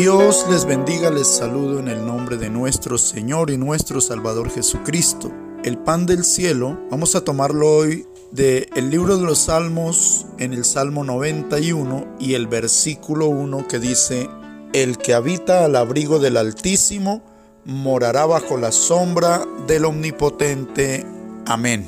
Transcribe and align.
Dios 0.00 0.46
les 0.48 0.64
bendiga, 0.64 1.10
les 1.10 1.26
saludo 1.26 1.80
en 1.80 1.88
el 1.88 2.06
nombre 2.06 2.36
de 2.36 2.48
nuestro 2.48 2.98
Señor 2.98 3.50
y 3.50 3.58
nuestro 3.58 4.00
Salvador 4.00 4.48
Jesucristo. 4.48 5.32
El 5.64 5.76
pan 5.76 6.06
del 6.06 6.24
cielo, 6.24 6.78
vamos 6.88 7.16
a 7.16 7.24
tomarlo 7.24 7.68
hoy 7.68 8.06
del 8.30 8.68
el 8.76 8.90
libro 8.90 9.16
de 9.16 9.24
los 9.24 9.40
Salmos 9.40 10.26
en 10.38 10.52
el 10.52 10.64
Salmo 10.64 11.02
91 11.02 12.14
y 12.20 12.34
el 12.34 12.46
versículo 12.46 13.26
1 13.26 13.66
que 13.66 13.80
dice, 13.80 14.30
El 14.72 14.98
que 14.98 15.14
habita 15.14 15.64
al 15.64 15.74
abrigo 15.74 16.20
del 16.20 16.36
Altísimo 16.36 17.20
morará 17.64 18.24
bajo 18.24 18.56
la 18.56 18.70
sombra 18.70 19.44
del 19.66 19.84
Omnipotente. 19.84 21.04
Amén. 21.44 21.84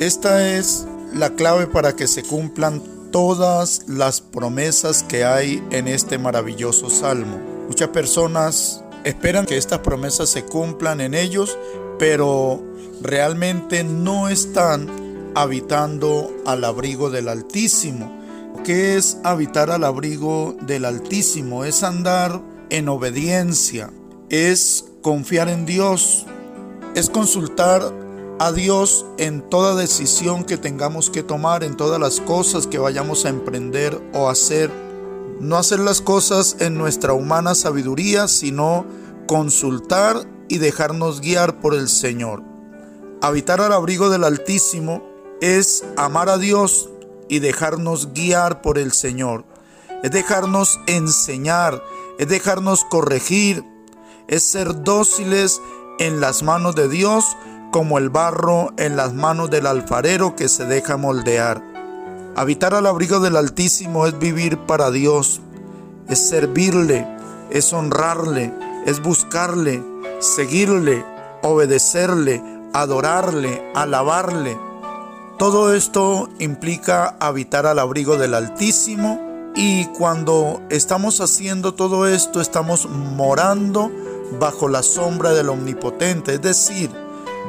Esta 0.00 0.56
es 0.56 0.86
la 1.12 1.28
clave 1.34 1.66
para 1.66 1.94
que 1.94 2.06
se 2.06 2.22
cumplan 2.22 2.95
todas 3.10 3.84
las 3.88 4.20
promesas 4.20 5.02
que 5.02 5.24
hay 5.24 5.62
en 5.70 5.88
este 5.88 6.18
maravilloso 6.18 6.90
salmo. 6.90 7.38
Muchas 7.68 7.88
personas 7.88 8.82
esperan 9.04 9.46
que 9.46 9.56
estas 9.56 9.80
promesas 9.80 10.28
se 10.28 10.44
cumplan 10.44 11.00
en 11.00 11.14
ellos, 11.14 11.58
pero 11.98 12.62
realmente 13.02 13.84
no 13.84 14.28
están 14.28 14.88
habitando 15.34 16.32
al 16.46 16.64
abrigo 16.64 17.10
del 17.10 17.28
Altísimo. 17.28 18.12
¿Qué 18.64 18.96
es 18.96 19.18
habitar 19.22 19.70
al 19.70 19.84
abrigo 19.84 20.56
del 20.62 20.84
Altísimo? 20.84 21.64
Es 21.64 21.82
andar 21.82 22.40
en 22.70 22.88
obediencia, 22.88 23.90
es 24.28 24.84
confiar 25.02 25.48
en 25.48 25.66
Dios, 25.66 26.26
es 26.94 27.10
consultar 27.10 27.92
a 28.38 28.52
Dios 28.52 29.06
en 29.18 29.42
toda 29.42 29.74
decisión 29.74 30.44
que 30.44 30.58
tengamos 30.58 31.10
que 31.10 31.22
tomar, 31.22 31.64
en 31.64 31.76
todas 31.76 31.98
las 31.98 32.20
cosas 32.20 32.66
que 32.66 32.78
vayamos 32.78 33.24
a 33.24 33.30
emprender 33.30 34.00
o 34.12 34.28
hacer. 34.28 34.70
No 35.40 35.56
hacer 35.56 35.80
las 35.80 36.00
cosas 36.00 36.56
en 36.60 36.76
nuestra 36.76 37.12
humana 37.12 37.54
sabiduría, 37.54 38.28
sino 38.28 38.86
consultar 39.26 40.26
y 40.48 40.58
dejarnos 40.58 41.20
guiar 41.20 41.60
por 41.60 41.74
el 41.74 41.88
Señor. 41.88 42.42
Habitar 43.22 43.60
al 43.60 43.72
abrigo 43.72 44.10
del 44.10 44.24
Altísimo 44.24 45.02
es 45.40 45.84
amar 45.96 46.28
a 46.28 46.38
Dios 46.38 46.90
y 47.28 47.40
dejarnos 47.40 48.12
guiar 48.12 48.62
por 48.62 48.78
el 48.78 48.92
Señor. 48.92 49.44
Es 50.02 50.10
dejarnos 50.10 50.78
enseñar, 50.86 51.82
es 52.18 52.28
dejarnos 52.28 52.84
corregir, 52.84 53.64
es 54.28 54.42
ser 54.42 54.82
dóciles 54.82 55.60
en 55.98 56.20
las 56.20 56.42
manos 56.42 56.74
de 56.74 56.88
Dios 56.88 57.36
como 57.70 57.98
el 57.98 58.10
barro 58.10 58.72
en 58.76 58.96
las 58.96 59.14
manos 59.14 59.50
del 59.50 59.66
alfarero 59.66 60.36
que 60.36 60.48
se 60.48 60.64
deja 60.64 60.96
moldear. 60.96 61.62
Habitar 62.36 62.74
al 62.74 62.86
abrigo 62.86 63.20
del 63.20 63.36
Altísimo 63.36 64.06
es 64.06 64.18
vivir 64.18 64.58
para 64.58 64.90
Dios, 64.90 65.40
es 66.08 66.28
servirle, 66.28 67.06
es 67.50 67.72
honrarle, 67.72 68.52
es 68.84 69.00
buscarle, 69.02 69.82
seguirle, 70.20 71.04
obedecerle, 71.42 72.42
adorarle, 72.72 73.72
alabarle. 73.74 74.58
Todo 75.38 75.74
esto 75.74 76.28
implica 76.38 77.16
habitar 77.20 77.66
al 77.66 77.78
abrigo 77.78 78.16
del 78.16 78.34
Altísimo 78.34 79.20
y 79.54 79.86
cuando 79.86 80.60
estamos 80.68 81.20
haciendo 81.20 81.74
todo 81.74 82.06
esto 82.06 82.40
estamos 82.40 82.88
morando 82.88 83.90
bajo 84.38 84.68
la 84.68 84.82
sombra 84.82 85.30
del 85.30 85.48
Omnipotente, 85.48 86.34
es 86.34 86.42
decir, 86.42 86.90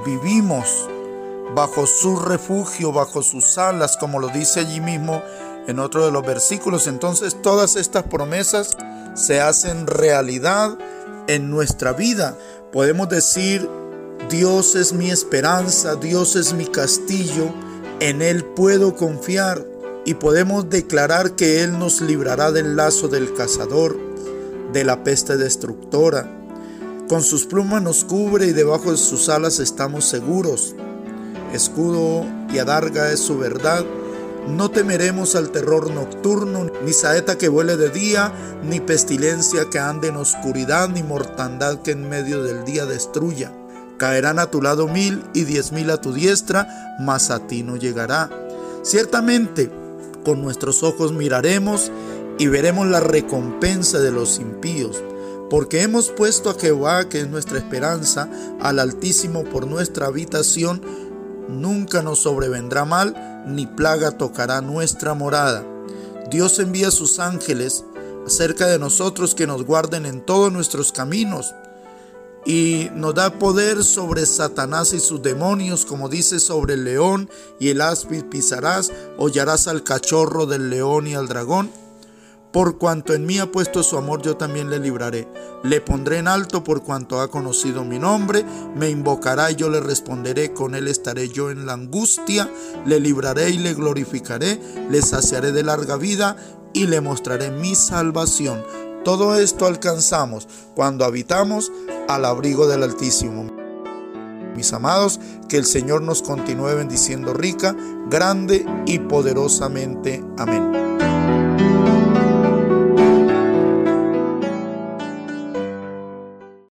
vivimos 0.07 0.87
bajo 1.53 1.85
su 1.85 2.15
refugio, 2.15 2.93
bajo 2.93 3.21
sus 3.21 3.57
alas, 3.57 3.97
como 3.97 4.19
lo 4.19 4.29
dice 4.29 4.61
allí 4.61 4.79
mismo 4.79 5.21
en 5.67 5.79
otro 5.79 6.05
de 6.05 6.11
los 6.11 6.25
versículos. 6.25 6.87
Entonces 6.87 7.41
todas 7.41 7.75
estas 7.75 8.03
promesas 8.03 8.77
se 9.15 9.41
hacen 9.41 9.85
realidad 9.85 10.77
en 11.27 11.49
nuestra 11.49 11.91
vida. 11.91 12.37
Podemos 12.71 13.09
decir, 13.09 13.69
Dios 14.29 14.75
es 14.75 14.93
mi 14.93 15.11
esperanza, 15.11 15.95
Dios 15.95 16.37
es 16.37 16.53
mi 16.53 16.67
castillo, 16.67 17.53
en 17.99 18.21
Él 18.21 18.45
puedo 18.45 18.95
confiar 18.95 19.65
y 20.05 20.13
podemos 20.13 20.69
declarar 20.69 21.35
que 21.35 21.63
Él 21.63 21.77
nos 21.77 21.99
librará 21.99 22.53
del 22.53 22.77
lazo 22.77 23.09
del 23.09 23.33
cazador, 23.33 23.97
de 24.71 24.85
la 24.85 25.03
peste 25.03 25.35
destructora 25.35 26.37
con 27.07 27.23
sus 27.23 27.45
plumas 27.45 27.81
nos 27.81 28.03
cubre 28.03 28.47
y 28.47 28.53
debajo 28.53 28.91
de 28.91 28.97
sus 28.97 29.29
alas 29.29 29.59
estamos 29.59 30.05
seguros. 30.05 30.75
Escudo 31.53 32.25
y 32.53 32.57
adarga 32.57 33.11
es 33.11 33.21
su 33.21 33.37
verdad. 33.37 33.85
No 34.49 34.69
temeremos 34.71 35.35
al 35.35 35.49
terror 35.49 35.89
nocturno, 35.91 36.69
ni 36.85 36.93
saeta 36.93 37.37
que 37.37 37.47
vuele 37.47 37.77
de 37.77 37.89
día, 37.89 38.33
ni 38.63 38.79
pestilencia 38.79 39.69
que 39.69 39.79
ande 39.79 40.09
en 40.09 40.17
oscuridad, 40.17 40.89
ni 40.89 41.03
mortandad 41.03 41.81
que 41.81 41.91
en 41.91 42.09
medio 42.09 42.43
del 42.43 42.65
día 42.65 42.85
destruya. 42.85 43.53
Caerán 43.97 44.39
a 44.39 44.47
tu 44.47 44.61
lado 44.61 44.87
mil 44.87 45.23
y 45.33 45.43
diez 45.43 45.71
mil 45.71 45.89
a 45.89 46.01
tu 46.01 46.13
diestra, 46.13 46.95
mas 46.99 47.29
a 47.29 47.39
ti 47.47 47.63
no 47.63 47.77
llegará. 47.77 48.29
Ciertamente, 48.83 49.71
con 50.23 50.41
nuestros 50.41 50.83
ojos 50.83 51.13
miraremos 51.13 51.91
y 52.37 52.47
veremos 52.47 52.87
la 52.87 52.99
recompensa 52.99 53.99
de 53.99 54.11
los 54.11 54.39
impíos 54.39 55.01
porque 55.49 55.81
hemos 55.81 56.09
puesto 56.09 56.49
a 56.49 56.59
Jehová, 56.59 57.07
que 57.07 57.21
es 57.21 57.27
nuestra 57.27 57.57
esperanza, 57.57 58.29
al 58.59 58.79
Altísimo 58.79 59.43
por 59.45 59.67
nuestra 59.67 60.07
habitación, 60.07 60.81
nunca 61.47 62.01
nos 62.01 62.19
sobrevendrá 62.19 62.85
mal, 62.85 63.45
ni 63.47 63.65
plaga 63.65 64.17
tocará 64.17 64.61
nuestra 64.61 65.13
morada. 65.13 65.65
Dios 66.29 66.59
envía 66.59 66.91
sus 66.91 67.19
ángeles 67.19 67.85
acerca 68.25 68.67
de 68.67 68.79
nosotros 68.79 69.35
que 69.35 69.47
nos 69.47 69.63
guarden 69.63 70.05
en 70.05 70.25
todos 70.25 70.51
nuestros 70.51 70.91
caminos 70.91 71.55
y 72.45 72.89
nos 72.93 73.15
da 73.15 73.39
poder 73.39 73.83
sobre 73.83 74.25
Satanás 74.25 74.93
y 74.93 74.99
sus 74.99 75.21
demonios, 75.21 75.85
como 75.85 76.09
dice 76.09 76.39
sobre 76.39 76.73
el 76.73 76.83
león 76.83 77.29
y 77.59 77.69
el 77.69 77.81
áspid 77.81 78.25
pisarás, 78.25 78.91
hollarás 79.17 79.67
al 79.67 79.83
cachorro 79.83 80.45
del 80.45 80.69
león 80.69 81.07
y 81.07 81.15
al 81.15 81.27
dragón 81.27 81.71
por 82.57 82.79
cuanto 82.79 83.13
en 83.13 83.27
mí 83.27 83.37
ha 83.37 83.51
puesto 83.51 83.83
su 83.83 83.99
amor, 83.99 84.23
yo 84.23 84.35
también 84.35 84.71
le 84.71 84.79
libraré. 84.79 85.27
Le 85.61 85.79
pondré 85.79 86.17
en 86.17 86.27
alto 86.27 86.63
por 86.63 86.81
cuanto 86.81 87.21
ha 87.21 87.29
conocido 87.29 87.83
mi 87.83 87.99
nombre. 87.99 88.43
Me 88.75 88.89
invocará 88.89 89.51
y 89.51 89.55
yo 89.55 89.69
le 89.69 89.79
responderé. 89.79 90.53
Con 90.53 90.73
él 90.73 90.87
estaré 90.87 91.29
yo 91.29 91.51
en 91.51 91.67
la 91.67 91.73
angustia. 91.73 92.49
Le 92.83 92.99
libraré 92.99 93.51
y 93.51 93.59
le 93.59 93.75
glorificaré. 93.75 94.59
Le 94.89 95.03
saciaré 95.03 95.51
de 95.51 95.61
larga 95.61 95.97
vida 95.97 96.35
y 96.73 96.87
le 96.87 96.99
mostraré 96.99 97.51
mi 97.51 97.75
salvación. 97.75 98.63
Todo 99.03 99.35
esto 99.35 99.67
alcanzamos 99.67 100.47
cuando 100.73 101.05
habitamos 101.05 101.71
al 102.07 102.25
abrigo 102.25 102.65
del 102.65 102.81
Altísimo. 102.81 103.55
Mis 104.55 104.73
amados, 104.73 105.19
que 105.47 105.57
el 105.57 105.65
Señor 105.65 106.01
nos 106.01 106.23
continúe 106.23 106.75
bendiciendo 106.75 107.35
rica, 107.35 107.75
grande 108.09 108.65
y 108.87 108.97
poderosamente. 108.97 110.25
Amén. 110.39 111.36